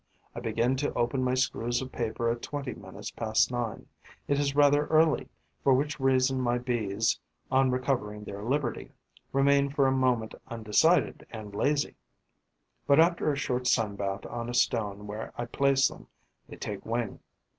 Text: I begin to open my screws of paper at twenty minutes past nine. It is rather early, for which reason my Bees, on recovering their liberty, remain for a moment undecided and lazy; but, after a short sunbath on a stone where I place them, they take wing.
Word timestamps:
I 0.33 0.39
begin 0.39 0.77
to 0.77 0.91
open 0.95 1.23
my 1.23 1.35
screws 1.35 1.79
of 1.79 1.91
paper 1.91 2.31
at 2.31 2.41
twenty 2.41 2.73
minutes 2.73 3.11
past 3.11 3.51
nine. 3.51 3.85
It 4.27 4.39
is 4.39 4.55
rather 4.55 4.87
early, 4.87 5.29
for 5.63 5.75
which 5.75 5.99
reason 5.99 6.41
my 6.41 6.57
Bees, 6.57 7.19
on 7.51 7.69
recovering 7.69 8.23
their 8.23 8.41
liberty, 8.43 8.93
remain 9.31 9.69
for 9.69 9.85
a 9.85 9.91
moment 9.91 10.33
undecided 10.47 11.27
and 11.29 11.53
lazy; 11.53 11.97
but, 12.87 12.99
after 12.99 13.31
a 13.31 13.35
short 13.37 13.67
sunbath 13.67 14.25
on 14.25 14.49
a 14.49 14.55
stone 14.55 15.05
where 15.05 15.33
I 15.37 15.45
place 15.45 15.87
them, 15.89 16.07
they 16.49 16.55
take 16.57 16.83
wing. 16.83 17.19